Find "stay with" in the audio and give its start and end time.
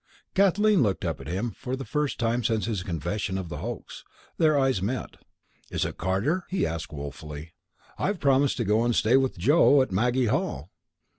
8.95-9.37